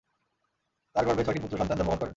[0.95, 2.09] তাঁর গর্ভে ছয়টি পুত্র সন্তান জন্মগ্রহণ করেন।